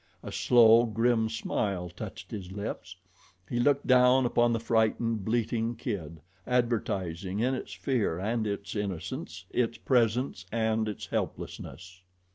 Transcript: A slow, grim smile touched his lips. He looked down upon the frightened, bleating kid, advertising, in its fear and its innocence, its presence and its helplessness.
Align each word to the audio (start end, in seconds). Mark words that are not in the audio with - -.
A 0.23 0.31
slow, 0.31 0.87
grim 0.87 1.29
smile 1.29 1.87
touched 1.91 2.31
his 2.31 2.51
lips. 2.51 2.95
He 3.47 3.59
looked 3.59 3.85
down 3.85 4.25
upon 4.25 4.51
the 4.51 4.59
frightened, 4.59 5.23
bleating 5.23 5.75
kid, 5.75 6.21
advertising, 6.47 7.39
in 7.39 7.53
its 7.53 7.73
fear 7.73 8.17
and 8.17 8.47
its 8.47 8.75
innocence, 8.75 9.45
its 9.51 9.77
presence 9.77 10.47
and 10.51 10.87
its 10.89 11.05
helplessness. 11.05 12.01